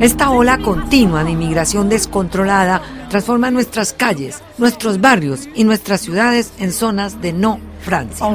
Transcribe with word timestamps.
Esta 0.00 0.28
ola 0.28 0.58
continua 0.58 1.24
de 1.24 1.30
inmigración 1.30 1.88
descontrolada 1.88 2.82
transforma 3.08 3.50
nuestras 3.50 3.94
calles, 3.94 4.42
nuestros 4.58 5.00
barrios 5.00 5.48
y 5.54 5.64
nuestras 5.64 6.02
ciudades 6.02 6.52
en 6.58 6.72
zonas 6.72 7.22
de 7.22 7.32
no 7.32 7.58
Francia. 7.80 8.26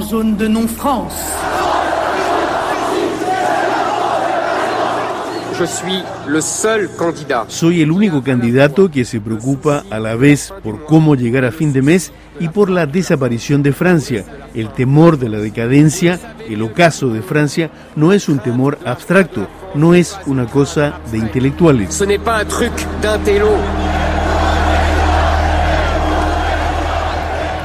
Soy 7.47 7.81
el 7.81 7.91
único 7.91 8.23
candidato 8.23 8.89
que 8.89 9.05
se 9.05 9.19
preocupa 9.19 9.83
a 9.89 9.99
la 9.99 10.15
vez 10.15 10.53
por 10.63 10.85
cómo 10.85 11.15
llegar 11.15 11.45
a 11.45 11.51
fin 11.51 11.73
de 11.73 11.81
mes 11.81 12.11
y 12.39 12.49
por 12.49 12.69
la 12.69 12.85
desaparición 12.85 13.61
de 13.63 13.73
Francia. 13.73 14.25
El 14.53 14.69
temor 14.69 15.17
de 15.19 15.29
la 15.29 15.37
decadencia, 15.37 16.19
el 16.49 16.61
ocaso 16.61 17.09
de 17.09 17.21
Francia, 17.21 17.69
no 17.95 18.13
es 18.13 18.29
un 18.29 18.39
temor 18.39 18.79
abstracto, 18.85 19.47
no 19.75 19.93
es 19.93 20.17
una 20.25 20.47
cosa 20.47 20.99
de 21.11 21.17
intelectuales. 21.19 21.95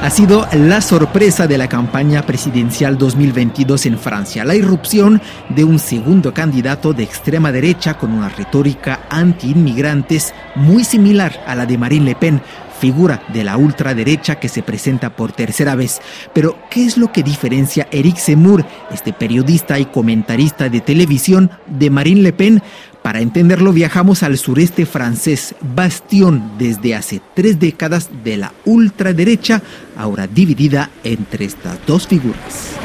Ha 0.01 0.09
sido 0.11 0.47
la 0.53 0.81
sorpresa 0.81 1.47
de 1.47 1.57
la 1.57 1.67
campaña 1.67 2.21
presidencial 2.21 2.97
2022 2.97 3.87
en 3.87 3.97
Francia, 3.97 4.45
la 4.45 4.55
irrupción 4.55 5.21
de 5.49 5.63
un 5.63 5.79
segundo 5.79 6.33
candidato 6.33 6.93
de 6.93 7.03
extrema 7.03 7.51
derecha 7.51 7.97
con 7.97 8.11
una 8.11 8.29
retórica 8.29 9.01
anti-inmigrantes 9.09 10.33
muy 10.55 10.83
similar 10.83 11.43
a 11.47 11.55
la 11.55 11.65
de 11.65 11.77
Marine 11.77 12.05
Le 12.05 12.15
Pen, 12.15 12.41
figura 12.79 13.23
de 13.33 13.43
la 13.43 13.57
ultraderecha 13.57 14.39
que 14.39 14.49
se 14.49 14.61
presenta 14.61 15.09
por 15.09 15.31
tercera 15.31 15.75
vez. 15.75 15.99
Pero, 16.33 16.57
¿qué 16.69 16.85
es 16.85 16.97
lo 16.97 17.11
que 17.11 17.23
diferencia 17.23 17.87
Eric 17.91 18.17
Zemmour, 18.17 18.65
este 18.91 19.13
periodista 19.13 19.79
y 19.79 19.85
comentarista 19.85 20.69
de 20.69 20.81
televisión, 20.81 21.51
de 21.65 21.89
Marine 21.89 22.21
Le 22.21 22.33
Pen? 22.33 22.61
Para 23.07 23.21
entenderlo 23.21 23.71
viajamos 23.71 24.21
al 24.21 24.37
sureste 24.37 24.85
francés, 24.85 25.55
bastión 25.61 26.51
desde 26.59 26.93
hace 26.93 27.21
tres 27.33 27.57
décadas 27.57 28.09
de 28.21 28.35
la 28.35 28.51
ultraderecha, 28.65 29.61
ahora 29.97 30.27
dividida 30.27 30.89
entre 31.05 31.45
estas 31.45 31.77
dos 31.87 32.05
figuras. 32.05 32.75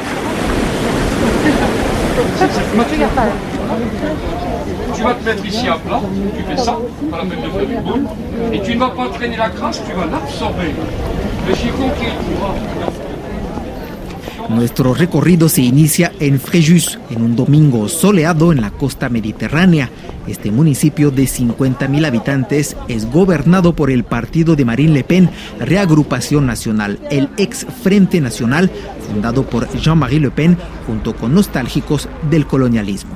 Tu 4.95 5.03
vas 5.03 5.15
te 5.15 5.25
mettre 5.25 5.45
ici 5.45 5.67
à 5.67 5.75
plat, 5.75 6.01
tu 6.37 6.45
fais 6.45 6.57
ça, 6.57 6.79
pas 7.11 7.19
la 7.19 7.25
peine 7.25 7.43
de 7.43 7.51
faire 7.51 7.67
du 7.67 7.75
boule, 7.85 8.07
et 8.53 8.63
tu 8.63 8.75
ne 8.77 8.79
vas 8.79 8.91
pas 8.91 9.09
traîner 9.09 9.37
la 9.37 9.51
crasse, 9.51 9.83
tu 9.85 9.93
vas 9.93 10.07
l'absorber. 10.07 10.73
Le 11.49 11.55
chiffon 11.57 11.91
qui 11.99 12.05
est 12.05 13.12
Nuestro 14.55 14.93
recorrido 14.93 15.49
se 15.49 15.63
inicia 15.63 16.13
en 16.21 16.39
Fréjus, 16.39 16.99
en 17.11 17.23
un 17.23 17.37
domingo 17.37 17.89
soleado 17.89 18.53
en 18.53 18.61
la 18.61 18.71
costa 18.71 19.09
mediterránea. 19.09 19.89
Este 20.27 20.51
municipio 20.51 21.11
de 21.11 21.25
50.000 21.25 22.07
habitantes 22.07 22.77
es 22.87 23.11
gobernado 23.11 23.75
por 23.75 23.91
el 23.91 24.05
partido 24.05 24.55
de 24.55 24.65
Marine 24.65 24.93
Le 24.93 25.05
Pen, 25.05 25.31
Reagrupación 25.59 26.47
Nacional, 26.47 27.01
el 27.11 27.31
ex 27.39 27.67
Frente 27.83 28.21
Nacional, 28.21 28.71
fundado 29.09 29.45
por 29.45 29.69
Jean-Marie 29.79 30.21
Le 30.21 30.31
Pen, 30.31 30.59
junto 30.87 31.17
con 31.17 31.35
nostálgicos 31.35 32.09
del 32.31 32.47
colonialismo. 32.47 33.11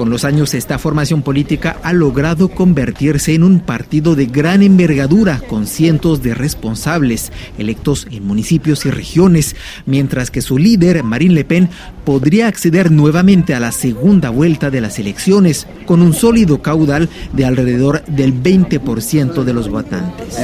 Con 0.00 0.08
los 0.08 0.24
años 0.24 0.54
esta 0.54 0.78
formación 0.78 1.20
política 1.20 1.76
ha 1.82 1.92
logrado 1.92 2.48
convertirse 2.48 3.34
en 3.34 3.44
un 3.44 3.60
partido 3.60 4.16
de 4.16 4.24
gran 4.24 4.62
envergadura 4.62 5.42
con 5.46 5.66
cientos 5.66 6.22
de 6.22 6.32
responsables 6.32 7.30
electos 7.58 8.06
en 8.10 8.26
municipios 8.26 8.86
y 8.86 8.90
regiones, 8.90 9.56
mientras 9.84 10.30
que 10.30 10.40
su 10.40 10.56
líder, 10.56 11.04
Marine 11.04 11.34
Le 11.34 11.44
Pen, 11.44 11.68
podría 12.06 12.46
acceder 12.46 12.90
nuevamente 12.90 13.52
a 13.52 13.60
la 13.60 13.72
segunda 13.72 14.30
vuelta 14.30 14.70
de 14.70 14.80
las 14.80 14.98
elecciones 14.98 15.66
con 15.84 16.00
un 16.00 16.14
sólido 16.14 16.62
caudal 16.62 17.10
de 17.34 17.44
alrededor 17.44 18.02
del 18.06 18.32
20% 18.32 19.44
de 19.44 19.52
los 19.52 19.68
votantes. 19.68 20.38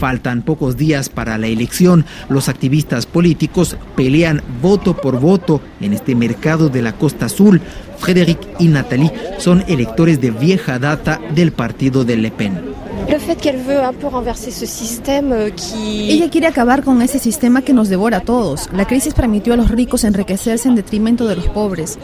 Faltan 0.00 0.40
pocos 0.40 0.78
días 0.78 1.10
para 1.10 1.36
la 1.36 1.46
elección. 1.46 2.06
Los 2.30 2.48
activistas 2.48 3.04
políticos 3.04 3.76
pelean 3.96 4.42
voto 4.62 4.96
por 4.96 5.20
voto 5.20 5.60
en 5.78 5.92
este 5.92 6.14
mercado 6.14 6.70
de 6.70 6.80
la 6.80 6.94
Costa 6.94 7.26
Azul. 7.26 7.60
Frédéric 7.98 8.38
y 8.58 8.68
Nathalie 8.68 9.12
son 9.36 9.62
electores 9.68 10.18
de 10.18 10.30
vieja 10.30 10.78
data 10.78 11.20
del 11.34 11.52
partido 11.52 12.06
de 12.06 12.16
Le 12.16 12.30
Pen. 12.30 12.58
Ella 16.08 16.30
quiere 16.30 16.46
acabar 16.46 16.82
con 16.82 17.02
ese 17.02 17.18
sistema 17.18 17.60
que 17.60 17.74
nos 17.74 17.90
devora 17.90 18.16
a 18.16 18.20
todos. 18.20 18.70
La 18.72 18.86
crisis 18.86 19.12
permitió 19.12 19.52
a 19.52 19.56
los 19.58 19.70
ricos 19.70 20.04
enriquecerse 20.04 20.66
en 20.66 20.76
detrimento 20.76 21.28
de 21.28 21.36
los 21.36 21.48
pobres. 21.48 21.98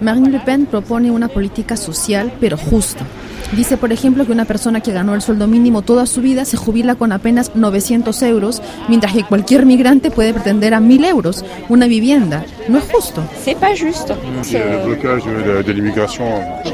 Marine 0.00 0.30
Le 0.30 0.40
Pen 0.40 0.66
propone 0.66 1.10
una 1.10 1.28
política 1.28 1.76
social 1.76 2.32
pero 2.40 2.56
justa. 2.56 3.04
Dice, 3.52 3.76
por 3.78 3.92
ejemplo, 3.92 4.26
que 4.26 4.32
una 4.32 4.44
persona 4.44 4.80
que 4.80 4.92
ganó 4.92 5.14
el 5.14 5.22
sueldo 5.22 5.46
mínimo 5.46 5.82
toda 5.82 6.04
su 6.06 6.20
vida 6.20 6.44
se 6.44 6.58
jubila 6.58 6.96
con 6.96 7.12
apenas 7.12 7.52
900 7.54 8.22
euros, 8.22 8.62
mientras 8.88 9.14
que 9.14 9.24
cualquier 9.24 9.64
migrante 9.64 10.10
puede 10.10 10.34
pretender 10.34 10.74
a 10.74 10.80
1000 10.80 11.04
euros 11.06 11.44
una 11.68 11.86
vivienda. 11.86 12.44
No 12.68 12.78
es 12.78 12.84
justo. 12.84 13.22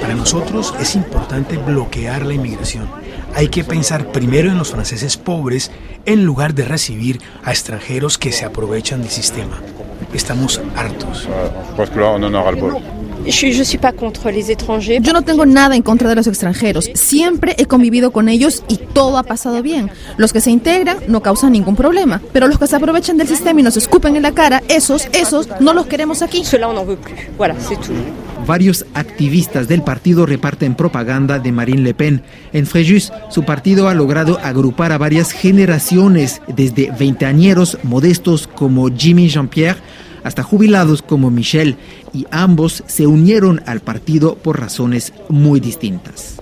Para 0.00 0.14
nosotros 0.14 0.74
es 0.80 0.96
importante 0.96 1.56
bloquear 1.58 2.26
la 2.26 2.34
inmigración. 2.34 2.88
Hay 3.36 3.48
que 3.48 3.64
pensar 3.64 4.12
primero 4.12 4.50
en 4.50 4.58
los 4.58 4.70
franceses 4.70 5.16
pobres 5.16 5.70
en 6.06 6.24
lugar 6.24 6.54
de 6.54 6.64
recibir 6.64 7.20
a 7.44 7.50
extranjeros 7.50 8.18
que 8.18 8.32
se 8.32 8.44
aprovechan 8.44 9.00
del 9.00 9.10
sistema. 9.10 9.60
Estamos 10.12 10.60
hartos. 10.76 11.28
Yo 13.26 15.12
no 15.12 15.22
tengo 15.22 15.46
nada 15.46 15.76
en 15.76 15.82
contra 15.82 16.08
de 16.08 16.14
los 16.14 16.26
extranjeros. 16.26 16.90
Siempre 16.94 17.54
he 17.58 17.66
convivido 17.66 18.10
con 18.10 18.28
ellos 18.28 18.62
y 18.68 18.76
todo 18.76 19.18
ha 19.18 19.22
pasado 19.22 19.62
bien. 19.62 19.90
Los 20.16 20.32
que 20.32 20.40
se 20.40 20.50
integran 20.50 20.98
no 21.08 21.22
causan 21.22 21.52
ningún 21.52 21.76
problema, 21.76 22.20
pero 22.32 22.48
los 22.48 22.58
que 22.58 22.66
se 22.66 22.76
aprovechan 22.76 23.16
del 23.16 23.28
sistema 23.28 23.60
y 23.60 23.62
nos 23.62 23.76
escupen 23.76 24.16
en 24.16 24.22
la 24.22 24.32
cara, 24.32 24.62
esos, 24.68 25.08
esos, 25.12 25.48
no 25.60 25.72
los 25.72 25.86
queremos 25.86 26.22
aquí. 26.22 26.42
Varios 28.46 28.84
activistas 28.92 29.68
del 29.68 29.82
partido 29.82 30.26
reparten 30.26 30.74
propaganda 30.74 31.38
de 31.38 31.52
Marine 31.52 31.82
Le 31.82 31.94
Pen. 31.94 32.22
En 32.52 32.66
Fréjus, 32.66 33.10
su 33.30 33.44
partido 33.44 33.88
ha 33.88 33.94
logrado 33.94 34.38
agrupar 34.42 34.92
a 34.92 34.98
varias 34.98 35.32
generaciones, 35.32 36.42
desde 36.46 36.92
veinteañeros 36.98 37.78
modestos 37.82 38.46
como 38.46 38.94
Jimmy 38.94 39.28
Jean-Pierre 39.28 39.80
hasta 40.24 40.42
jubilados 40.42 41.02
como 41.02 41.30
Michel, 41.30 41.76
y 42.12 42.26
ambos 42.30 42.82
se 42.86 43.06
unieron 43.06 43.62
al 43.66 43.80
partido 43.80 44.34
por 44.34 44.58
razones 44.58 45.12
muy 45.28 45.60
distintas. 45.60 46.36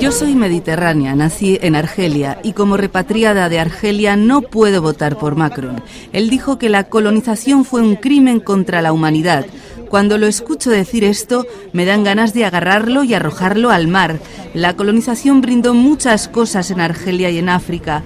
Yo 0.00 0.12
soy 0.12 0.34
mediterránea, 0.34 1.14
nací 1.14 1.58
en 1.60 1.74
Argelia 1.74 2.38
y 2.42 2.52
como 2.52 2.76
repatriada 2.76 3.48
de 3.48 3.58
Argelia 3.58 4.16
no 4.16 4.42
puedo 4.42 4.80
votar 4.80 5.18
por 5.18 5.36
Macron. 5.36 5.82
Él 6.12 6.30
dijo 6.30 6.58
que 6.58 6.68
la 6.68 6.84
colonización 6.84 7.64
fue 7.64 7.82
un 7.82 7.96
crimen 7.96 8.40
contra 8.40 8.80
la 8.82 8.92
humanidad 8.92 9.44
cuando 9.88 10.18
lo 10.18 10.26
escucho 10.26 10.70
decir 10.70 11.04
esto, 11.04 11.46
me 11.72 11.84
dan 11.84 12.04
ganas 12.04 12.34
de 12.34 12.44
agarrarlo 12.44 13.04
y 13.04 13.14
arrojarlo 13.14 13.70
al 13.70 13.88
mar. 13.88 14.18
La 14.54 14.74
colonización 14.76 15.40
brindó 15.40 15.74
muchas 15.74 16.28
cosas 16.28 16.70
en 16.70 16.80
Argelia 16.80 17.30
y 17.30 17.38
en 17.38 17.48
África. 17.48 18.02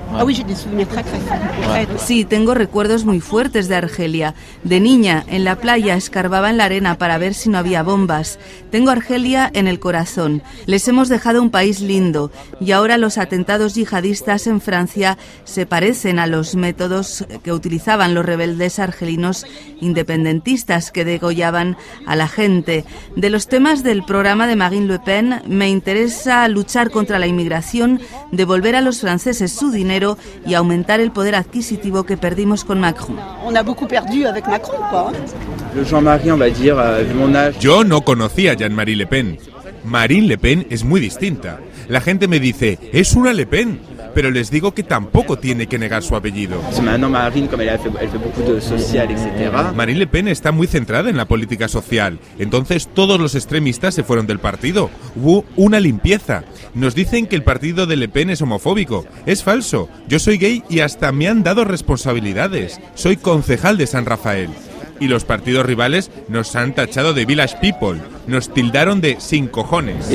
Sí, 1.98 2.24
tengo 2.24 2.54
recuerdos 2.54 3.04
muy 3.04 3.20
fuertes 3.20 3.68
de 3.68 3.76
Argelia. 3.76 4.34
De 4.64 4.80
niña, 4.80 5.24
en 5.28 5.44
la 5.44 5.56
playa, 5.56 5.94
escarbaba 5.94 6.50
en 6.50 6.58
la 6.58 6.64
arena 6.64 6.98
para 6.98 7.18
ver 7.18 7.34
si 7.34 7.48
no 7.48 7.58
había 7.58 7.82
bombas. 7.82 8.38
Tengo 8.70 8.90
Argelia 8.90 9.50
en 9.54 9.68
el 9.68 9.78
corazón. 9.78 10.42
Les 10.66 10.86
hemos 10.88 11.08
dejado 11.08 11.42
un 11.42 11.50
país 11.50 11.80
lindo 11.80 12.30
y 12.60 12.72
ahora 12.72 12.98
los 12.98 13.18
atentados 13.18 13.74
yihadistas 13.74 14.46
en 14.46 14.60
Francia 14.60 15.18
se 15.44 15.66
parecen 15.66 16.18
a 16.18 16.26
los 16.26 16.54
métodos 16.54 17.24
que 17.42 17.52
utilizaban 17.52 18.14
los 18.14 18.26
rebeldes 18.26 18.78
argelinos 18.78 19.46
independentistas 19.80 20.90
que 20.90 21.04
degollaban 21.04 21.71
a 22.06 22.16
la 22.16 22.28
gente. 22.28 22.84
De 23.16 23.30
los 23.30 23.48
temas 23.48 23.82
del 23.82 24.04
programa 24.04 24.46
de 24.46 24.56
Marine 24.56 24.86
Le 24.86 24.98
Pen, 24.98 25.42
me 25.46 25.68
interesa 25.68 26.46
luchar 26.48 26.90
contra 26.90 27.18
la 27.18 27.26
inmigración, 27.26 28.00
devolver 28.30 28.76
a 28.76 28.80
los 28.80 29.00
franceses 29.00 29.52
su 29.52 29.70
dinero 29.70 30.18
y 30.46 30.54
aumentar 30.54 31.00
el 31.00 31.12
poder 31.12 31.34
adquisitivo 31.34 32.04
que 32.04 32.16
perdimos 32.16 32.64
con 32.64 32.80
Macron. 32.80 33.18
Yo 37.60 37.84
no 37.84 38.02
conocía 38.02 38.52
a 38.52 38.54
Jean-Marie 38.54 38.96
Le 38.96 39.06
Pen. 39.06 39.38
Marine 39.84 40.26
Le 40.26 40.38
Pen 40.38 40.66
es 40.70 40.84
muy 40.84 41.00
distinta. 41.00 41.60
La 41.88 42.00
gente 42.00 42.28
me 42.28 42.38
dice, 42.38 42.78
es 42.92 43.14
una 43.14 43.32
Le 43.32 43.46
Pen, 43.46 43.80
pero 44.14 44.30
les 44.30 44.50
digo 44.50 44.72
que 44.72 44.82
tampoco 44.82 45.38
tiene 45.38 45.66
que 45.66 45.78
negar 45.78 46.02
su 46.02 46.16
apellido. 46.16 46.60
Marine 49.74 49.98
Le 49.98 50.06
Pen 50.06 50.28
está 50.28 50.52
muy 50.52 50.66
centrada 50.66 51.10
en 51.10 51.16
la 51.16 51.26
política 51.26 51.68
social, 51.68 52.18
entonces 52.38 52.88
todos 52.92 53.20
los 53.20 53.34
extremistas 53.34 53.94
se 53.94 54.04
fueron 54.04 54.26
del 54.26 54.38
partido. 54.38 54.90
Hubo 55.16 55.44
una 55.56 55.80
limpieza. 55.80 56.44
Nos 56.74 56.94
dicen 56.94 57.26
que 57.26 57.36
el 57.36 57.42
partido 57.42 57.86
de 57.86 57.96
Le 57.96 58.08
Pen 58.08 58.30
es 58.30 58.42
homofóbico. 58.42 59.04
Es 59.26 59.42
falso. 59.42 59.88
Yo 60.08 60.18
soy 60.18 60.38
gay 60.38 60.62
y 60.68 60.80
hasta 60.80 61.12
me 61.12 61.28
han 61.28 61.42
dado 61.42 61.64
responsabilidades. 61.64 62.80
Soy 62.94 63.16
concejal 63.16 63.78
de 63.78 63.86
San 63.86 64.06
Rafael 64.06 64.50
y 65.00 65.08
los 65.08 65.24
partidos 65.24 65.66
rivales 65.66 66.10
nos 66.28 66.54
han 66.54 66.74
tachado 66.74 67.12
de 67.12 67.24
village 67.24 67.56
people, 67.60 68.00
nos 68.28 68.54
tildaron 68.54 69.00
de 69.00 69.20
sin 69.20 69.48
cojones. 69.48 70.10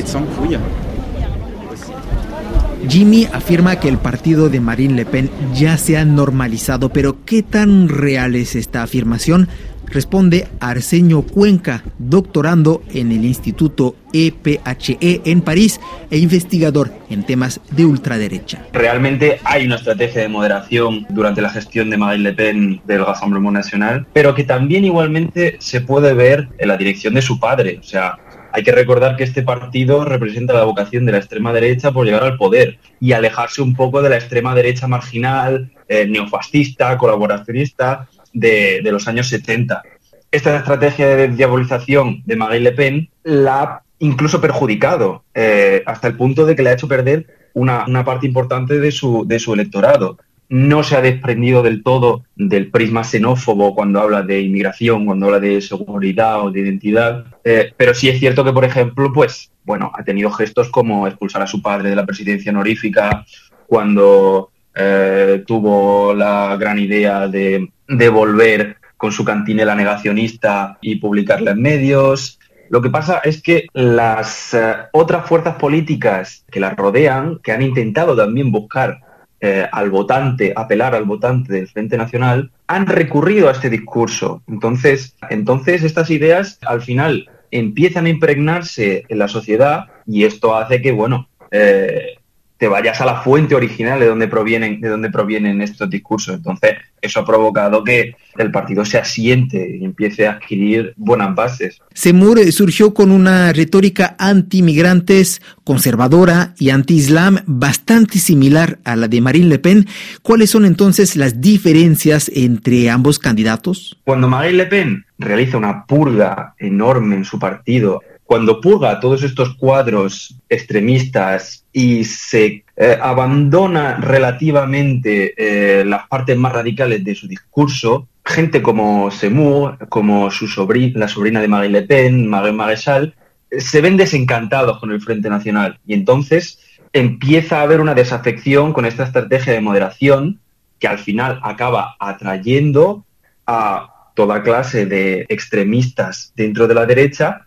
Jimmy 2.90 3.28
afirma 3.34 3.80
que 3.80 3.90
el 3.90 3.98
partido 3.98 4.50
de 4.50 4.62
Marine 4.62 4.94
Le 4.94 5.06
Pen 5.06 5.30
ya 5.54 5.78
se 5.78 5.98
ha 5.98 6.06
normalizado, 6.06 6.90
pero 6.90 7.26
¿qué 7.26 7.44
tan 7.44 7.90
real 7.90 8.36
es 8.36 8.56
esta 8.56 8.82
afirmación? 8.82 9.50
Responde 9.88 10.48
Arsenio 10.60 11.22
Cuenca, 11.22 11.84
doctorando 11.98 12.84
en 12.94 13.12
el 13.12 13.26
Instituto 13.26 13.96
EPHE 14.14 14.98
e 15.00 15.22
en 15.26 15.42
París 15.42 15.80
e 16.12 16.18
investigador 16.18 16.92
en 17.10 17.24
temas 17.24 17.62
de 17.72 17.86
ultraderecha. 17.86 18.66
Realmente 18.74 19.40
hay 19.44 19.66
una 19.66 19.76
estrategia 19.76 20.22
de 20.22 20.28
moderación 20.28 21.06
durante 21.10 21.42
la 21.42 21.50
gestión 21.50 21.90
de 21.90 21.98
Marine 21.98 22.24
Le 22.24 22.34
Pen 22.34 22.82
del 22.86 23.06
Rassemblement 23.06 23.54
Nacional, 23.54 24.06
pero 24.14 24.36
que 24.36 24.44
también 24.44 24.84
igualmente 24.84 25.56
se 25.60 25.82
puede 25.82 26.14
ver 26.14 26.50
en 26.58 26.68
la 26.68 26.78
dirección 26.78 27.14
de 27.14 27.22
su 27.22 27.40
padre. 27.40 27.80
O 27.80 27.84
sea, 27.84 28.18
hay 28.58 28.64
que 28.64 28.72
recordar 28.72 29.16
que 29.16 29.24
este 29.24 29.44
partido 29.44 30.04
representa 30.04 30.52
la 30.52 30.64
vocación 30.64 31.06
de 31.06 31.12
la 31.12 31.20
extrema 31.20 31.54
derecha 31.54 31.92
por 31.92 32.08
llegar 32.08 32.24
al 32.24 32.38
poder 32.38 32.80
y 33.00 33.12
alejarse 33.12 33.62
un 33.62 33.76
poco 33.76 34.02
de 34.02 34.10
la 34.10 34.16
extrema 34.16 34.56
derecha 34.56 34.88
marginal, 34.88 35.70
eh, 35.88 36.08
neofascista, 36.08 36.98
colaboracionista 36.98 38.10
de, 38.34 38.82
los 38.86 39.08
años 39.08 39.28
70. 39.28 39.84
Esta 40.32 40.58
estrategia 40.58 41.08
de 41.08 41.28
diabolización 41.28 42.24
de 42.26 42.36
Marine 42.36 42.62
Le 42.62 42.72
Pen 42.72 43.10
la 43.22 43.62
ha 43.62 43.84
incluso 44.00 44.42
perjudicado 44.42 45.24
eh, 45.36 45.84
hasta 45.86 46.08
el 46.08 46.16
punto 46.16 46.48
de 46.48 46.56
que 46.56 46.64
le 46.64 46.72
ha 46.72 46.74
hecho 46.74 46.88
perder 46.88 47.28
una, 47.54 47.86
parte 48.04 48.26
importante 48.26 48.80
de 48.80 48.92
su, 48.92 49.24
de 49.28 49.38
su 49.38 49.54
electorado 49.54 50.18
no 50.50 50.84
se 50.84 50.96
ha 50.96 51.02
desprendido 51.02 51.62
del 51.62 51.84
todo 51.84 52.24
del 52.36 52.72
prisma 52.72 53.04
xenófobo 53.04 53.76
cuando 53.76 54.00
habla 54.00 54.22
de 54.22 54.42
inmigración, 54.42 55.06
cuando 55.06 55.26
habla 55.26 55.40
de 55.40 55.62
seguridad 55.62 56.42
o 56.42 56.52
de 56.52 56.62
identidad, 56.62 57.26
eh, 57.44 57.74
pero 57.76 57.94
sí 57.94 58.10
es 58.10 58.20
cierto 58.20 58.44
que, 58.44 58.54
por 58.54 58.64
ejemplo, 58.64 59.12
pues, 59.14 59.52
bueno, 59.66 59.92
ha 59.94 60.04
tenido 60.04 60.32
gestos 60.32 60.70
como 60.70 61.08
expulsar 61.08 61.42
a 61.42 61.48
su 61.48 61.62
padre 61.62 61.90
de 61.90 61.96
la 61.96 62.06
presidencia 62.06 62.52
honorífica 62.52 63.26
cuando 63.68 64.52
eh, 64.74 65.44
tuvo 65.46 66.14
la 66.14 66.56
gran 66.58 66.80
idea 66.80 67.28
de, 67.28 67.70
volver 68.10 68.78
con 68.96 69.12
su 69.12 69.26
cantinela 69.26 69.76
negacionista 69.76 70.78
y 70.82 70.96
publicarla 70.96 71.52
en 71.52 71.62
medios. 71.62 72.40
Lo 72.70 72.82
que 72.82 72.90
pasa 72.90 73.20
es 73.24 73.42
que 73.42 73.68
las 73.74 74.54
eh, 74.54 74.76
otras 74.94 75.26
fuerzas 75.26 75.56
políticas 75.56 76.46
que 76.50 76.60
la 76.60 76.72
rodean, 76.72 77.40
que 77.44 77.52
han 77.52 77.62
intentado 77.62 78.16
también 78.16 78.52
buscar 78.52 79.02
eh, 79.40 79.68
al 79.72 79.90
votante, 79.90 80.54
apelar 80.56 80.96
al 80.96 81.06
votante 81.06 81.54
del 81.54 81.68
Frente 81.68 81.98
Nacional, 81.98 82.52
han 82.68 82.88
recurrido 82.88 83.50
a 83.50 83.52
este 83.52 83.70
discurso. 83.70 84.42
Entonces, 84.48 85.16
entonces 85.30 85.84
estas 85.84 86.10
ideas 86.10 86.60
al 86.66 86.82
final 86.82 87.30
empiezan 87.52 88.06
a 88.06 88.10
impregnarse 88.10 89.06
en 89.08 89.20
la 89.20 89.28
sociedad 89.28 89.86
y 90.06 90.24
esto 90.24 90.56
hace 90.56 90.82
que, 90.82 90.92
bueno, 90.92 91.30
eh, 91.52 92.18
te 92.58 92.68
vayas 92.68 93.00
a 93.02 93.06
la 93.06 93.22
fuente 93.22 93.56
original 93.56 94.00
de 94.00 94.08
donde 94.08 94.28
provienen, 94.28 94.82
de 94.82 94.90
donde 94.90 95.10
provienen 95.10 95.62
estos 95.62 95.90
discursos. 95.90 96.36
Entonces, 96.36 96.78
eso 97.02 97.20
ha 97.20 97.26
provocado 97.26 97.84
que 97.84 98.16
el 98.38 98.52
partido 98.52 98.84
se 98.84 98.98
asiente 98.98 99.78
y 99.80 99.86
empiece 99.86 100.28
a 100.28 100.34
adquirir 100.34 100.94
buenas 100.98 101.36
bases. 101.36 101.80
Semur 101.94 102.40
surgió 102.52 102.94
con 102.94 103.12
una 103.12 103.54
retórica 103.54 104.16
anti-migrantes, 104.18 105.42
conservadora 105.64 106.54
y 106.58 106.72
anti-islam 106.72 107.40
bastante 107.46 108.20
similar 108.20 108.80
a 108.84 108.96
la 108.96 109.08
de 109.08 109.22
Marine 109.22 109.48
Le 109.48 109.60
Pen. 109.60 109.88
¿Cuáles 110.22 110.50
son 110.50 110.66
entonces 110.66 111.16
las 111.16 111.40
diferencias 111.40 112.32
entre 112.34 112.90
ambos 112.90 113.20
candidatos? 113.20 114.00
Cuando 114.04 114.28
Marine 114.28 114.58
Le 114.58 114.66
Pen 114.66 115.06
realiza 115.20 115.58
una 115.58 115.86
purga 115.86 116.56
enorme 116.58 117.16
en 117.16 117.26
su 117.26 117.40
partido 117.40 118.02
cuando 118.28 118.60
purga 118.60 119.00
todos 119.00 119.24
estos 119.24 119.56
cuadros 119.56 120.36
extremistas 120.50 121.66
y 121.72 122.04
se 122.04 122.66
eh, 122.76 122.98
abandona 123.02 123.96
relativamente 123.96 125.34
eh, 125.38 125.86
las 125.86 126.08
partes 126.10 126.38
más 126.38 126.52
radicales 126.52 127.06
de 127.06 127.16
su 127.16 127.26
discurso, 127.26 128.10
gente 128.26 128.62
como 128.62 129.10
Seymour, 129.10 129.78
como 129.88 130.30
su 130.30 130.50
sobrina, 130.50 131.00
la 131.00 131.08
sobrina 131.08 131.40
de 131.40 131.48
Marie 131.48 131.70
Le 131.70 131.84
Pen, 131.84 132.28
Marie 132.28 132.52
Maréchal, 132.52 133.16
se 133.50 133.80
ven 133.80 133.96
desencantados 133.96 134.78
con 134.80 134.92
el 134.92 135.02
Frente 135.02 135.30
Nacional. 135.30 135.80
Y 135.88 135.94
entonces 135.94 136.60
empieza 136.92 137.60
a 137.60 137.64
haber 137.64 137.80
una 137.80 137.94
desafección 137.94 138.74
con 138.74 138.86
esta 138.86 139.06
estrategia 139.06 139.54
de 139.54 139.62
moderación 139.62 140.42
que 140.80 140.90
al 140.90 141.00
final 141.00 141.40
acaba 141.44 141.96
atrayendo 141.98 143.06
a 143.46 144.12
toda 144.16 144.44
clase 144.44 144.86
de 144.86 145.26
extremistas 145.30 146.34
dentro 146.36 146.68
de 146.68 146.74
la 146.74 146.86
derecha 146.86 147.46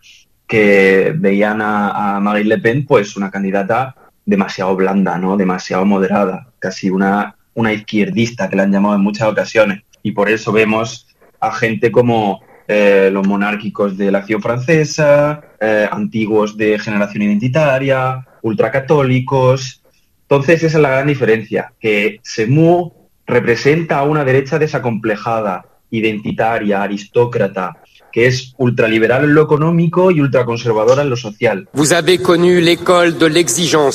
que 0.51 1.13
veían 1.15 1.61
a, 1.61 2.19
Marine 2.19 2.49
Le 2.49 2.57
Pen 2.57 2.85
pues 2.85 3.15
una 3.15 3.31
candidata 3.31 3.95
demasiado 4.25 4.75
blanda, 4.75 5.17
¿no? 5.17 5.37
demasiado 5.37 5.85
moderada, 5.85 6.49
casi 6.59 6.89
una, 6.89 7.37
una 7.53 7.71
izquierdista 7.71 8.49
que 8.49 8.57
la 8.57 8.63
han 8.63 8.71
llamado 8.73 8.95
en 8.95 9.01
muchas 9.01 9.29
ocasiones. 9.29 9.83
Y 10.03 10.11
por 10.11 10.27
eso 10.27 10.51
vemos 10.51 11.07
a 11.39 11.53
gente 11.53 11.89
como 11.89 12.41
eh, 12.67 13.09
los 13.13 13.25
monárquicos 13.25 13.97
de 13.97 14.11
la 14.11 14.17
acción 14.17 14.41
francesa, 14.41 15.41
eh, 15.57 15.87
antiguos 15.89 16.57
de 16.57 16.77
generación 16.79 17.23
identitaria, 17.23 18.27
ultracatólicos. 18.41 19.81
Entonces 20.23 20.63
esa 20.63 20.77
es 20.79 20.83
la 20.83 20.89
gran 20.89 21.07
diferencia, 21.07 21.71
que 21.79 22.19
Semu 22.23 22.91
representa 23.25 23.99
a 23.99 24.03
una 24.03 24.25
derecha 24.25 24.59
desacomplejada, 24.59 25.63
identitaria, 25.91 26.83
aristócrata, 26.83 27.77
que 28.11 28.27
es 28.27 28.53
ultraliberal 28.57 29.23
en 29.23 29.33
lo 29.33 29.43
económico 29.43 30.11
y 30.11 30.21
ultraconservadora 30.21 31.03
en 31.03 31.09
lo 31.09 31.17
social. 31.17 31.67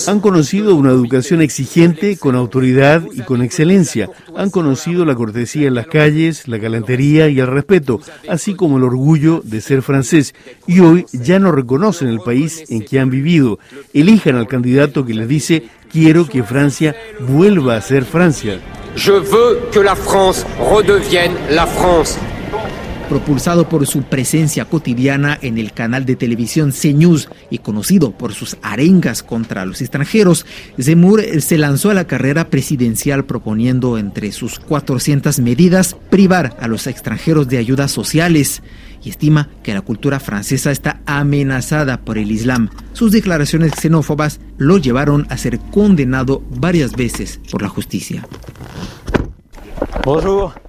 Han 0.06 0.20
conocido 0.20 0.74
una 0.74 0.90
educación 0.90 1.42
exigente, 1.42 2.16
con 2.16 2.34
autoridad 2.34 3.02
y 3.12 3.20
con 3.22 3.42
excelencia. 3.42 4.10
Han 4.36 4.50
conocido 4.50 5.04
la 5.04 5.14
cortesía 5.14 5.68
en 5.68 5.74
las 5.74 5.86
calles, 5.86 6.48
la 6.48 6.58
galantería 6.58 7.28
y 7.28 7.40
el 7.40 7.46
respeto, 7.46 8.00
así 8.28 8.54
como 8.54 8.78
el 8.78 8.84
orgullo 8.84 9.40
de 9.44 9.60
ser 9.60 9.82
francés. 9.82 10.34
Y 10.66 10.80
hoy 10.80 11.06
ya 11.12 11.38
no 11.38 11.52
reconocen 11.52 12.08
el 12.08 12.20
país 12.20 12.64
en 12.68 12.84
que 12.84 13.00
han 13.00 13.10
vivido. 13.10 13.58
Elijan 13.92 14.36
al 14.36 14.46
candidato 14.48 15.04
que 15.04 15.14
les 15.14 15.28
dice 15.28 15.64
quiero 15.90 16.26
que 16.26 16.42
Francia 16.42 16.94
vuelva 17.20 17.76
a 17.76 17.80
ser 17.80 18.04
Francia. 18.04 18.60
Je 18.96 19.12
veux 19.12 19.58
que 19.72 19.82
la 19.82 19.94
France 19.94 20.46
redevienne 20.58 21.36
la 21.50 21.66
France 21.66 22.18
propulsado 23.08 23.68
por 23.68 23.86
su 23.86 24.02
presencia 24.02 24.64
cotidiana 24.64 25.38
en 25.40 25.58
el 25.58 25.72
canal 25.72 26.04
de 26.04 26.16
televisión 26.16 26.72
CNews 26.72 27.28
y 27.50 27.58
conocido 27.58 28.12
por 28.12 28.34
sus 28.34 28.56
arengas 28.62 29.22
contra 29.22 29.64
los 29.64 29.80
extranjeros, 29.80 30.46
Zemmour 30.80 31.22
se 31.40 31.58
lanzó 31.58 31.90
a 31.90 31.94
la 31.94 32.06
carrera 32.06 32.50
presidencial 32.50 33.24
proponiendo 33.24 33.98
entre 33.98 34.32
sus 34.32 34.58
400 34.58 35.38
medidas 35.40 35.96
privar 36.10 36.56
a 36.60 36.68
los 36.68 36.86
extranjeros 36.86 37.48
de 37.48 37.58
ayudas 37.58 37.90
sociales 37.90 38.62
y 39.02 39.10
estima 39.10 39.48
que 39.62 39.74
la 39.74 39.82
cultura 39.82 40.18
francesa 40.18 40.70
está 40.70 41.00
amenazada 41.06 42.00
por 42.00 42.18
el 42.18 42.30
Islam. 42.30 42.70
Sus 42.92 43.12
declaraciones 43.12 43.72
xenófobas 43.80 44.40
lo 44.58 44.78
llevaron 44.78 45.26
a 45.30 45.36
ser 45.36 45.58
condenado 45.58 46.42
varias 46.50 46.92
veces 46.92 47.40
por 47.50 47.62
la 47.62 47.68
justicia. 47.68 48.26
Bonjour. 50.04 50.65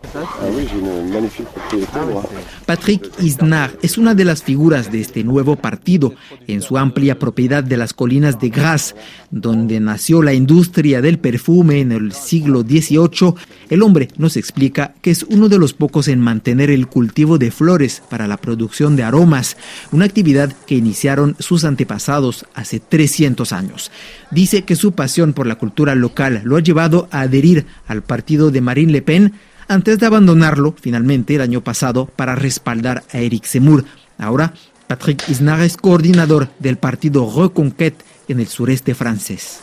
Patrick 2.65 3.09
Isnar 3.19 3.77
es 3.81 3.97
una 3.97 4.13
de 4.13 4.25
las 4.25 4.43
figuras 4.43 4.91
de 4.91 5.01
este 5.01 5.23
nuevo 5.23 5.55
partido 5.55 6.13
en 6.47 6.61
su 6.61 6.77
amplia 6.77 7.19
propiedad 7.19 7.63
de 7.63 7.77
las 7.77 7.93
colinas 7.93 8.39
de 8.39 8.49
Grasse, 8.49 8.95
donde 9.31 9.79
nació 9.79 10.21
la 10.21 10.33
industria 10.33 11.01
del 11.01 11.19
perfume 11.19 11.81
en 11.81 11.91
el 11.91 12.13
siglo 12.13 12.61
XVIII. 12.61 13.33
El 13.69 13.83
hombre 13.83 14.09
nos 14.17 14.37
explica 14.37 14.93
que 15.01 15.11
es 15.11 15.23
uno 15.23 15.49
de 15.49 15.57
los 15.57 15.73
pocos 15.73 16.07
en 16.07 16.19
mantener 16.19 16.69
el 16.69 16.87
cultivo 16.87 17.37
de 17.37 17.51
flores 17.51 18.01
para 18.09 18.27
la 18.27 18.37
producción 18.37 18.95
de 18.95 19.03
aromas, 19.03 19.57
una 19.91 20.05
actividad 20.05 20.53
que 20.65 20.75
iniciaron 20.75 21.35
sus 21.39 21.65
antepasados 21.65 22.45
hace 22.53 22.79
300 22.79 23.51
años. 23.51 23.91
Dice 24.31 24.63
que 24.63 24.75
su 24.75 24.93
pasión 24.93 25.33
por 25.33 25.47
la 25.47 25.55
cultura 25.55 25.95
local 25.95 26.41
lo 26.43 26.57
ha 26.57 26.61
llevado 26.61 27.07
a 27.11 27.21
adherir 27.21 27.65
al 27.87 28.03
partido 28.03 28.51
de 28.51 28.61
Marine 28.61 28.91
Le 28.91 29.01
Pen 29.01 29.33
antes 29.67 29.99
de 29.99 30.05
abandonarlo 30.05 30.75
finalmente 30.79 31.35
el 31.35 31.41
año 31.41 31.61
pasado 31.61 32.05
para 32.05 32.35
respaldar 32.35 33.03
a 33.11 33.19
Eric 33.19 33.45
Zemmour. 33.45 33.85
Ahora 34.17 34.53
Patrick 34.87 35.27
Isnar 35.29 35.61
es 35.61 35.77
coordinador 35.77 36.49
del 36.59 36.77
partido 36.77 37.29
Reconquête 37.35 38.03
en 38.27 38.39
el 38.39 38.47
sureste 38.47 38.95
francés. 38.95 39.59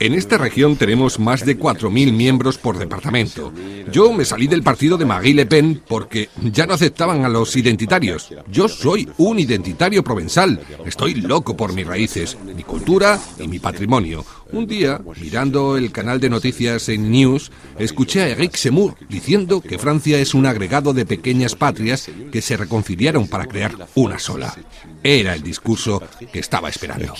En 0.00 0.14
esta 0.14 0.38
región 0.38 0.76
tenemos 0.76 1.18
más 1.18 1.44
de 1.44 1.58
4.000 1.58 2.12
miembros 2.12 2.56
por 2.56 2.78
departamento. 2.78 3.52
Yo 3.92 4.12
me 4.12 4.24
salí 4.24 4.46
del 4.46 4.62
partido 4.62 4.96
de 4.96 5.04
Marie 5.04 5.34
Le 5.34 5.44
Pen 5.44 5.82
porque 5.86 6.30
ya 6.50 6.66
no 6.66 6.72
aceptaban 6.72 7.26
a 7.26 7.28
los 7.28 7.54
identitarios. 7.56 8.30
Yo 8.50 8.68
soy 8.68 9.06
un 9.18 9.38
identitario 9.38 10.02
provenzal. 10.02 10.60
Estoy 10.86 11.14
loco 11.16 11.56
por 11.56 11.74
mis 11.74 11.86
raíces, 11.86 12.38
mi 12.42 12.62
cultura 12.62 13.20
y 13.38 13.48
mi 13.48 13.58
patrimonio. 13.58 14.24
Un 14.50 14.66
día, 14.66 14.98
mirando 15.20 15.76
el 15.76 15.92
canal 15.92 16.20
de 16.20 16.30
noticias 16.30 16.88
en 16.88 17.10
News, 17.10 17.52
escuché 17.78 18.22
a 18.22 18.28
Eric 18.28 18.56
Zemmour 18.56 18.94
diciendo 19.08 19.60
que 19.60 19.78
Francia 19.78 20.18
es 20.18 20.32
un 20.32 20.46
agregado 20.46 20.94
de 20.94 21.04
pequeñas 21.04 21.54
patrias 21.54 22.10
que 22.32 22.40
se 22.40 22.56
reconciliaron 22.56 23.28
para 23.28 23.44
crear 23.44 23.76
una 23.94 24.18
sola. 24.18 24.56
Era 25.02 25.34
el 25.34 25.42
discurso 25.42 26.02
que 26.32 26.38
estaba 26.38 26.70
esperando. 26.70 27.12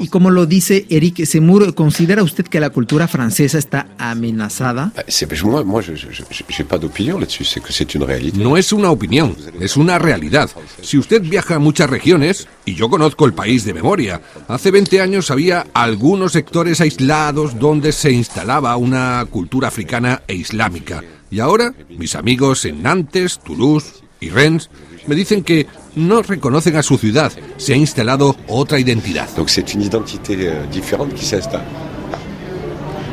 Y 0.00 0.08
como 0.08 0.30
lo 0.30 0.46
dice 0.46 0.86
Eric 0.90 1.24
Zemmour, 1.24 1.74
¿considera 1.74 2.24
usted 2.24 2.44
que 2.44 2.58
la 2.58 2.70
cultura 2.70 3.06
francesa 3.06 3.58
está 3.58 3.88
amenazada? 3.98 4.92
No 8.34 8.56
es 8.56 8.72
una 8.72 8.90
opinión, 8.90 9.36
es 9.60 9.76
una 9.76 9.98
realidad. 10.00 10.50
Si 10.88 10.96
usted 10.96 11.20
viaja 11.20 11.56
a 11.56 11.58
muchas 11.58 11.90
regiones, 11.90 12.48
y 12.64 12.74
yo 12.74 12.88
conozco 12.88 13.26
el 13.26 13.34
país 13.34 13.62
de 13.66 13.74
memoria, 13.74 14.22
hace 14.48 14.70
20 14.70 15.02
años 15.02 15.30
había 15.30 15.66
algunos 15.74 16.32
sectores 16.32 16.80
aislados 16.80 17.58
donde 17.58 17.92
se 17.92 18.10
instalaba 18.10 18.74
una 18.78 19.26
cultura 19.28 19.68
africana 19.68 20.22
e 20.26 20.34
islámica. 20.36 21.04
Y 21.30 21.40
ahora, 21.40 21.74
mis 21.90 22.14
amigos 22.14 22.64
en 22.64 22.82
Nantes, 22.82 23.38
Toulouse 23.38 24.02
y 24.18 24.30
Rennes 24.30 24.70
me 25.06 25.14
dicen 25.14 25.44
que 25.44 25.66
no 25.94 26.22
reconocen 26.22 26.76
a 26.76 26.82
su 26.82 26.96
ciudad, 26.96 27.34
se 27.58 27.74
ha 27.74 27.76
instalado 27.76 28.34
otra 28.46 28.80
identidad. 28.80 29.28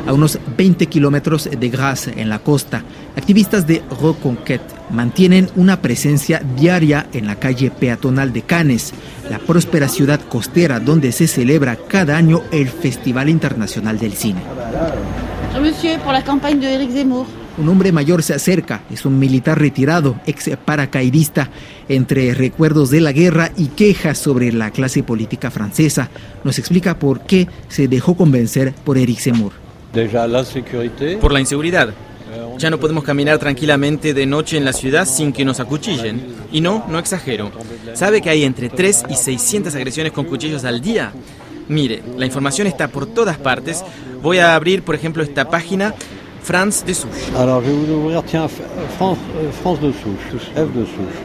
A 0.06 0.12
unos 0.12 0.38
20 0.56 0.86
kilómetros 0.86 1.50
de 1.50 1.68
Grasse, 1.68 2.14
en 2.16 2.28
la 2.28 2.38
costa, 2.38 2.84
activistas 3.16 3.66
de 3.66 3.82
Reconquête 4.00 4.62
mantienen 4.90 5.48
una 5.56 5.82
presencia 5.82 6.40
diaria 6.56 7.08
en 7.12 7.26
la 7.26 7.36
calle 7.36 7.72
peatonal 7.72 8.32
de 8.32 8.42
Cannes, 8.42 8.94
la 9.28 9.40
próspera 9.40 9.88
ciudad 9.88 10.20
costera 10.20 10.78
donde 10.78 11.10
se 11.10 11.26
celebra 11.26 11.74
cada 11.74 12.16
año 12.16 12.42
el 12.52 12.68
Festival 12.68 13.28
Internacional 13.28 13.98
del 13.98 14.12
Cine. 14.12 14.40
Monsieur, 15.60 15.98
por 16.00 16.12
la 16.12 16.22
campaña 16.22 16.68
de 16.68 16.74
Eric 16.76 16.92
Zemmour. 16.92 17.26
Un 17.58 17.68
hombre 17.68 17.90
mayor 17.90 18.22
se 18.22 18.34
acerca, 18.34 18.82
es 18.90 19.06
un 19.06 19.18
militar 19.18 19.58
retirado, 19.58 20.20
ex 20.26 20.50
paracaidista, 20.64 21.50
entre 21.88 22.32
recuerdos 22.34 22.90
de 22.90 23.00
la 23.00 23.10
guerra 23.12 23.50
y 23.56 23.68
quejas 23.68 24.18
sobre 24.18 24.52
la 24.52 24.70
clase 24.70 25.02
política 25.02 25.50
francesa. 25.50 26.10
Nos 26.44 26.60
explica 26.60 26.98
por 26.98 27.22
qué 27.22 27.48
se 27.68 27.88
dejó 27.88 28.14
convencer 28.14 28.72
por 28.84 28.98
Eric 28.98 29.18
Zemmour. 29.18 29.65
Por 31.16 31.32
la 31.32 31.40
inseguridad. 31.40 31.94
Ya 32.58 32.70
no 32.70 32.78
podemos 32.78 33.04
caminar 33.04 33.38
tranquilamente 33.38 34.14
de 34.14 34.26
noche 34.26 34.56
en 34.56 34.64
la 34.64 34.72
ciudad 34.72 35.06
sin 35.06 35.32
que 35.32 35.44
nos 35.44 35.60
acuchillen. 35.60 36.34
Y 36.52 36.60
no, 36.60 36.84
no 36.88 36.98
exagero. 36.98 37.50
¿Sabe 37.94 38.20
que 38.20 38.30
hay 38.30 38.44
entre 38.44 38.68
3 38.68 39.04
y 39.10 39.14
600 39.14 39.74
agresiones 39.74 40.12
con 40.12 40.24
cuchillos 40.24 40.64
al 40.64 40.80
día? 40.80 41.12
Mire, 41.68 42.02
la 42.16 42.26
información 42.26 42.66
está 42.66 42.88
por 42.88 43.06
todas 43.06 43.38
partes. 43.38 43.84
Voy 44.22 44.38
a 44.38 44.54
abrir, 44.54 44.82
por 44.82 44.94
ejemplo, 44.94 45.22
esta 45.22 45.50
página 45.50 45.94
France 46.46 46.86
de 46.86 46.94
Souche. 46.94 47.32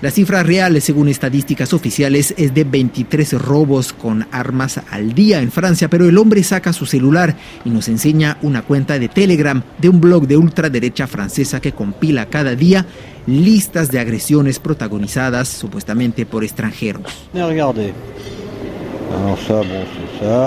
La 0.01 0.09
cifra 0.09 0.41
real, 0.41 0.81
según 0.81 1.09
estadísticas 1.09 1.73
oficiales, 1.73 2.33
es 2.37 2.55
de 2.55 2.63
23 2.63 3.33
robos 3.33 3.93
con 3.93 4.25
armas 4.31 4.81
al 4.89 5.13
día 5.13 5.39
en 5.39 5.51
Francia, 5.51 5.91
pero 5.91 6.09
el 6.09 6.17
hombre 6.17 6.41
saca 6.41 6.73
su 6.73 6.87
celular 6.87 7.37
y 7.63 7.69
nos 7.69 7.87
enseña 7.87 8.39
una 8.41 8.63
cuenta 8.63 8.97
de 8.97 9.09
Telegram 9.09 9.61
de 9.77 9.89
un 9.89 10.01
blog 10.01 10.25
de 10.25 10.37
ultraderecha 10.37 11.05
francesa 11.05 11.61
que 11.61 11.73
compila 11.73 12.25
cada 12.25 12.55
día 12.55 12.87
listas 13.27 13.91
de 13.91 13.99
agresiones 13.99 14.57
protagonizadas 14.57 15.49
supuestamente 15.49 16.25
por 16.25 16.43
extranjeros. 16.43 17.03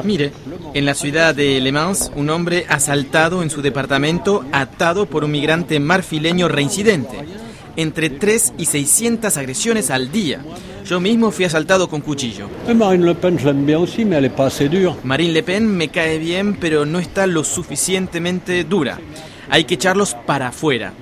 Mire, 0.04 0.32
en 0.74 0.84
la 0.84 0.94
ciudad 0.94 1.34
de 1.34 1.60
Le 1.60 1.70
Mans, 1.70 2.10
un 2.16 2.30
hombre 2.30 2.66
asaltado 2.68 3.42
en 3.42 3.50
su 3.50 3.62
departamento 3.62 4.44
atado 4.52 5.06
por 5.06 5.24
un 5.24 5.30
migrante 5.30 5.78
marfileño 5.78 6.48
reincidente. 6.48 7.16
Entre 7.76 8.10
3 8.10 8.54
y 8.58 8.66
600 8.66 9.36
agresiones 9.36 9.90
al 9.90 10.10
día. 10.10 10.44
Yo 10.84 11.00
mismo 11.00 11.30
fui 11.30 11.44
asaltado 11.44 11.88
con 11.88 12.00
cuchillo. 12.00 12.48
Marine 12.76 13.04
Le 13.04 13.14
Pen, 13.14 13.38
bien 13.66 14.98
Marine 15.04 15.32
Le 15.32 15.42
Pen 15.42 15.66
me 15.76 15.88
cae 15.88 16.18
bien, 16.18 16.56
pero 16.56 16.84
no 16.84 16.98
está 16.98 17.26
lo 17.26 17.44
suficientemente 17.44 18.64
dura. 18.64 18.98
Hay 19.50 19.64
que 19.64 19.74
echarlos 19.74 20.14
para 20.26 20.48
afuera 20.48 20.92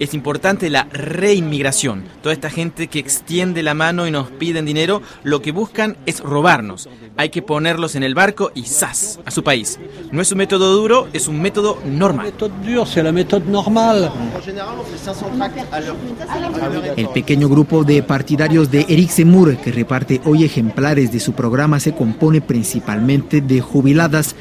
es 0.00 0.14
importante 0.14 0.70
la 0.70 0.88
reinmigración. 0.90 2.04
Toda 2.22 2.32
esta 2.32 2.50
gente 2.50 2.88
que 2.88 2.98
extiende 2.98 3.62
la 3.62 3.74
mano 3.74 4.06
y 4.06 4.10
nos 4.10 4.30
piden 4.30 4.64
dinero, 4.64 5.02
lo 5.22 5.42
que 5.42 5.52
buscan 5.52 5.98
es 6.06 6.20
robarnos. 6.20 6.88
Hay 7.18 7.28
que 7.28 7.42
ponerlos 7.42 7.94
en 7.94 8.02
el 8.02 8.14
barco 8.14 8.50
y 8.54 8.62
¡zas! 8.62 9.20
a 9.26 9.30
su 9.30 9.44
país. 9.44 9.78
No 10.10 10.22
es 10.22 10.32
un 10.32 10.38
método 10.38 10.74
duro, 10.74 11.08
es 11.12 11.28
un 11.28 11.40
método 11.42 11.78
normal. 11.84 12.32
El 16.96 17.08
pequeño 17.10 17.48
grupo 17.48 17.84
de 17.84 18.02
partidarios 18.02 18.70
de 18.70 18.86
Eric 18.88 19.10
Zemmour, 19.10 19.58
que 19.58 19.70
reparte 19.70 20.22
hoy 20.24 20.44
ejemplares 20.44 21.12
de 21.12 21.20
su 21.20 21.34
programa, 21.34 21.78
se 21.78 21.94
compone 21.94 22.40
principalmente 22.40 23.42
de 23.42 23.60
jubiladas 23.60 24.34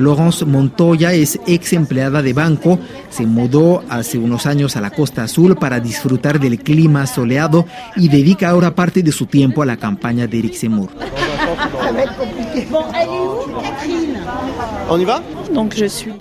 Laurence 0.00 0.44
Montoya 0.44 1.12
es 1.12 1.38
ex 1.46 1.72
empleada 1.72 2.22
de 2.22 2.32
banco, 2.32 2.78
se 3.10 3.26
mudó 3.26 3.84
hace 3.88 4.18
unos 4.18 4.46
años 4.46 4.76
a 4.76 4.80
la 4.80 4.90
Costa 4.90 5.24
Azul 5.24 5.56
para 5.56 5.80
disfrutar 5.80 6.40
del 6.40 6.58
clima 6.58 7.06
soleado 7.06 7.66
y 7.96 8.08
dedica 8.08 8.50
ahora 8.50 8.74
parte 8.74 9.02
de 9.02 9.12
su 9.12 9.26
tiempo 9.26 9.62
a 9.62 9.66
la 9.66 9.76
campaña 9.76 10.26
de 10.26 10.38
Eric 10.38 10.54
Zemmour. 10.54 10.90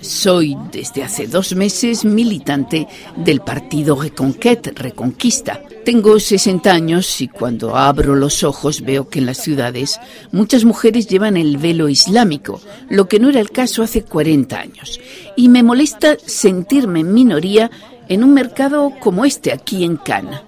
Soy 0.01 0.57
desde 0.71 1.03
hace 1.03 1.27
dos 1.27 1.55
meses 1.55 2.05
militante 2.05 2.87
del 3.15 3.41
partido 3.41 3.99
Reconquête, 3.99 4.73
Reconquista. 4.75 5.59
Tengo 5.85 6.19
60 6.19 6.71
años 6.71 7.21
y 7.21 7.27
cuando 7.27 7.75
abro 7.75 8.15
los 8.15 8.43
ojos 8.43 8.81
veo 8.81 9.09
que 9.09 9.19
en 9.19 9.25
las 9.25 9.37
ciudades 9.37 9.99
muchas 10.31 10.65
mujeres 10.65 11.07
llevan 11.07 11.37
el 11.37 11.57
velo 11.57 11.89
islámico, 11.89 12.61
lo 12.89 13.07
que 13.07 13.19
no 13.19 13.29
era 13.29 13.39
el 13.39 13.51
caso 13.51 13.81
hace 13.81 14.03
40 14.03 14.59
años. 14.59 14.99
Y 15.35 15.49
me 15.49 15.63
molesta 15.63 16.17
sentirme 16.23 16.99
en 16.99 17.13
minoría 17.13 17.71
en 18.07 18.23
un 18.23 18.33
mercado 18.33 18.91
como 18.99 19.25
este 19.25 19.51
aquí 19.51 19.83
en 19.83 19.97
Cana. 19.97 20.43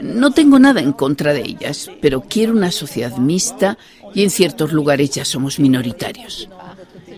No 0.00 0.32
tengo 0.32 0.58
nada 0.58 0.80
en 0.80 0.92
contra 0.92 1.32
de 1.32 1.42
ellas, 1.42 1.90
pero 2.00 2.22
quiero 2.22 2.52
una 2.52 2.72
sociedad 2.72 3.16
mixta 3.16 3.78
y 4.12 4.22
en 4.22 4.30
ciertos 4.30 4.72
lugares 4.72 5.10
ya 5.10 5.24
somos 5.24 5.58
minoritarios. 5.58 6.48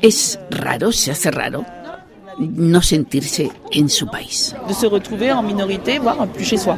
Es 0.03 0.39
raro, 0.51 0.93
se 0.93 1.11
hace 1.11 1.31
raro, 1.31 1.65
no 2.39 2.83
sentirse 2.83 3.51
en 3.73 3.89
su 3.89 4.07
país. 4.07 4.55
De 4.69 4.75
se 4.75 4.89
retrouver 4.89 5.31
en 5.31 5.47
minorité, 5.47 5.99
voire 5.99 6.27
plus 6.27 6.49
chez 6.49 6.63
soi. 6.63 6.77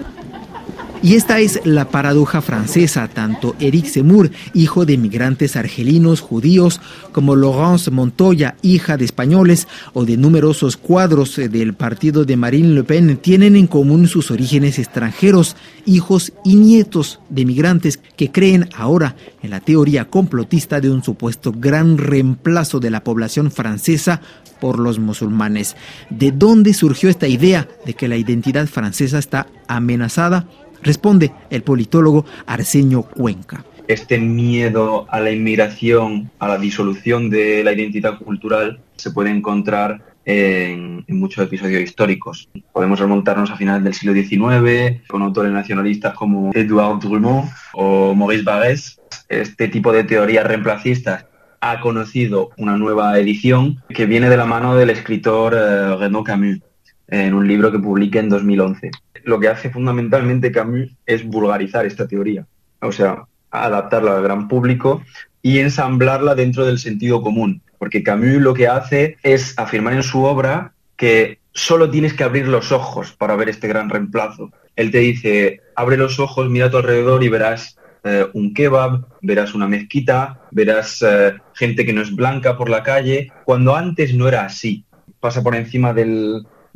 Y 1.01 1.15
esta 1.15 1.39
es 1.39 1.61
la 1.65 1.91
paradoja 1.91 2.43
francesa. 2.43 3.07
Tanto 3.07 3.55
Eric 3.61 3.87
Zemmour, 3.87 4.33
hijo 4.53 4.85
de 4.85 4.99
migrantes 4.99 5.55
argelinos 5.55 6.21
judíos, 6.21 6.81
como 7.13 7.37
Laurence 7.37 7.91
Montoya, 7.93 8.57
hija 8.63 8.97
de 8.97 9.05
españoles, 9.05 9.69
o 9.93 10.05
de 10.05 10.17
numerosos 10.17 10.77
cuadros 10.77 11.37
del 11.37 11.75
partido 11.75 12.25
de 12.25 12.37
Marine 12.37 12.75
Le 12.75 12.83
Pen, 12.83 13.17
tienen 13.17 13.55
en 13.55 13.69
común 13.69 14.09
sus 14.09 14.33
orígenes 14.33 14.81
extranjeros, 14.81 15.57
hijos 15.87 16.33
y 16.45 16.57
nietos 16.57 17.21
de 17.29 17.45
migrantes 17.45 18.01
que 18.17 18.33
creen 18.33 18.69
ahora 18.77 19.15
en 19.43 19.51
la 19.51 19.61
teoría 19.61 20.07
complotista 20.07 20.81
de 20.81 20.91
un 20.91 21.05
supuesto 21.05 21.53
gran 21.57 21.97
reemplazo 21.99 22.81
de 22.81 22.91
la 22.91 23.05
población 23.05 23.53
francesa 23.53 24.21
por 24.61 24.79
los 24.81 24.99
musulmanes. 24.99 25.77
¿De 26.11 26.33
dónde 26.33 26.75
surgió 26.75 27.09
esta 27.09 27.29
idea 27.29 27.69
de 27.87 27.95
que 27.95 28.09
la 28.09 28.17
identidad 28.17 28.67
francesa 28.67 29.19
está 29.19 29.47
amenazada? 29.69 30.49
Responde 30.83 31.33
el 31.51 31.63
politólogo 31.63 32.25
Arsenio 32.47 33.03
Cuenca. 33.03 33.65
Este 33.87 34.19
miedo 34.19 35.07
a 35.09 35.21
la 35.21 35.31
inmigración, 35.31 36.31
a 36.39 36.49
la 36.49 36.59
disolución 36.59 37.31
de 37.31 37.65
la 37.65 37.73
identidad 37.73 38.19
cultural, 38.19 38.81
se 38.97 39.11
puede 39.11 39.31
encontrar 39.31 40.03
en, 40.29 41.05
muchos 41.09 41.43
episodios 41.45 41.83
históricos. 41.83 42.49
Podemos 42.73 43.01
remontarnos 43.01 43.51
a 43.51 43.57
finales 43.57 43.83
del 43.83 43.95
siglo 43.95 44.13
XIX 44.13 45.01
con 45.09 45.23
autores 45.23 45.51
nacionalistas 45.53 46.15
como 46.15 46.51
Edouard 46.55 47.01
Drummond 47.01 47.49
o 47.73 48.15
Maurice 48.15 48.45
Barrès. 48.45 49.01
Este 49.29 49.69
tipo 49.69 49.91
de 49.91 50.05
teorías 50.05 50.47
reemplacistas 50.47 51.25
ha 51.61 51.81
conocido 51.81 52.51
una 52.59 52.77
nueva 52.77 53.19
edición 53.19 53.83
que 53.89 54.07
viene 54.07 54.29
de 54.29 54.37
la 54.37 54.45
mano 54.45 54.77
del 54.77 54.91
escritor 54.91 55.55
eh, 55.55 55.97
Renaud 55.97 56.25
Camus 56.25 56.61
en 57.09 57.35
un 57.35 57.47
libro 57.49 57.73
que 57.73 57.79
publica 57.79 58.21
en 58.21 58.29
2011. 58.29 58.91
Lo 59.25 59.41
que 59.41 59.49
hace 59.49 59.71
fundamentalmente 59.71 60.53
Camus 60.53 60.95
es 61.07 61.25
vulgarizar 61.25 61.87
esta 61.87 62.07
teoría, 62.07 62.47
o 62.81 62.93
sea, 62.93 63.25
adaptarla 63.51 64.17
al 64.17 64.23
gran 64.23 64.49
público 64.49 65.03
y 65.43 65.59
ensamblarla 65.59 66.35
dentro 66.35 66.65
del 66.65 66.79
sentido 66.79 67.23
común, 67.23 67.63
porque 67.79 68.03
Camus 68.03 68.41
lo 68.41 68.55
que 68.55 68.69
hace 68.69 69.17
es 69.23 69.59
afirmar 69.59 69.95
en 69.95 70.03
su 70.03 70.23
obra 70.23 70.73
que 70.97 71.39
solo 71.53 71.91
tienes 71.91 72.15
que 72.15 72.25
abrir 72.25 72.47
los 72.49 72.73
ojos 72.73 73.13
para 73.13 73.37
ver 73.37 73.49
este 73.49 73.69
gran 73.69 73.89
reemplazo. 73.89 74.51
Él 74.77 74.91
te 74.91 74.99
dice, 74.99 75.61
abre 75.75 75.97
los 75.97 76.21
ojos, 76.21 76.49
mira 76.49 76.67
a 76.67 76.71
tu 76.71 76.77
alrededor 76.77 77.23
y 77.25 77.29
verás 77.29 77.77
eh, 78.05 78.27
un 78.33 78.55
kebab, 78.55 79.07
verás 79.23 79.55
una 79.55 79.67
mezquita, 79.67 80.41
verás 80.51 81.03
eh, 81.03 81.35
gente 81.55 81.85
que 81.85 81.93
no 81.93 82.03
es 82.03 82.15
blanca 82.15 82.57
por 82.57 82.69
la 82.69 82.83
calle, 82.83 83.33
cuando 83.45 83.75
antes 83.75 84.15
no 84.15 84.29
era 84.29 84.45
así. 84.45 84.85
Pasa 85.21 85.43
por 85.43 85.57
encima 85.57 85.93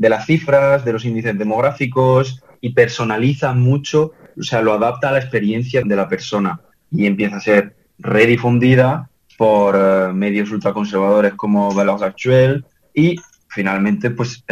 de 0.03 0.09
las 0.09 0.27
cifras, 0.27 0.85
de 0.85 0.93
los 0.93 1.05
índices 1.05 1.39
demográficos 1.39 2.43
y 2.61 2.71
personaliza 2.71 3.53
mucho, 3.53 4.13
o 4.37 4.43
sea, 4.43 4.61
lo 4.61 4.73
adapta 4.73 5.09
a 5.09 5.13
la 5.13 5.21
experiencia 5.21 5.81
de 5.85 5.97
la 5.97 6.09
persona 6.09 6.61
y 6.91 7.07
empieza 7.07 7.37
a 7.37 7.41
ser 7.41 7.77
redifundida 8.01 9.09
por 9.39 9.77
eh, 9.77 10.13
medios 10.13 10.51
ultraconservadores 10.51 11.35
como 11.35 11.73
Valeurs 11.73 12.03
Actuelles 12.03 12.65
y 12.93 13.15
finalmente 13.49 14.11
pues 14.11 14.45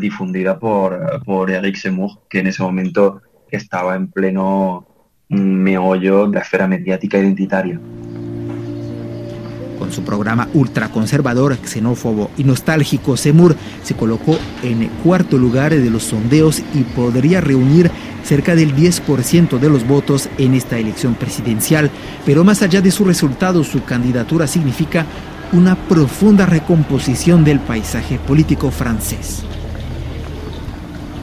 difundida 0.00 0.58
por, 0.58 1.22
por 1.24 1.50
Eric 1.50 1.76
Zemmour, 1.76 2.20
que 2.30 2.38
en 2.38 2.46
ese 2.46 2.62
momento 2.62 3.20
estaba 3.50 3.96
en 3.96 4.06
pleno 4.08 4.86
meollo 5.28 6.28
de 6.28 6.34
la 6.36 6.40
esfera 6.40 6.66
mediática 6.66 7.18
identitaria. 7.18 7.78
Con 9.78 9.92
su 9.92 10.02
programa 10.02 10.48
ultraconservador, 10.54 11.58
xenófobo 11.64 12.30
y 12.36 12.44
nostálgico, 12.44 13.16
Semur 13.16 13.56
se 13.82 13.94
colocó 13.94 14.38
en 14.62 14.88
cuarto 15.02 15.36
lugar 15.36 15.74
de 15.74 15.90
los 15.90 16.04
sondeos 16.04 16.60
y 16.74 16.82
podría 16.82 17.40
reunir 17.40 17.90
cerca 18.24 18.54
del 18.54 18.74
10% 18.74 19.58
de 19.58 19.68
los 19.68 19.86
votos 19.86 20.28
en 20.38 20.54
esta 20.54 20.78
elección 20.78 21.14
presidencial. 21.14 21.90
Pero 22.24 22.44
más 22.44 22.62
allá 22.62 22.80
de 22.80 22.90
su 22.90 23.04
resultado, 23.04 23.64
su 23.64 23.84
candidatura 23.84 24.46
significa 24.46 25.06
una 25.52 25.76
profunda 25.76 26.46
recomposición 26.46 27.44
del 27.44 27.60
paisaje 27.60 28.18
político 28.18 28.70
francés. 28.70 29.42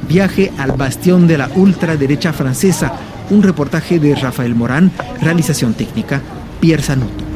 Viaje 0.08 0.51
al 0.58 0.74
bastión 0.74 1.27
de 1.27 1.38
la 1.38 1.50
ultraderecha 1.55 2.34
francesa, 2.34 2.93
un 3.29 3.43
reportaje 3.43 4.00
de 4.00 4.13
Rafael 4.15 4.55
Morán, 4.55 4.91
realización 5.22 5.74
técnica, 5.74 6.22
Pierre 6.60 6.84
Sanuto. 6.84 7.30